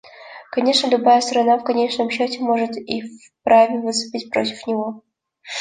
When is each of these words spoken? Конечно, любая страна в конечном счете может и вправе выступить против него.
Конечно, 0.49 0.87
любая 0.89 1.21
страна 1.21 1.59
в 1.59 1.63
конечном 1.63 2.09
счете 2.09 2.39
может 2.39 2.75
и 2.75 3.03
вправе 3.41 3.81
выступить 3.81 4.31
против 4.31 4.65
него. 4.65 5.03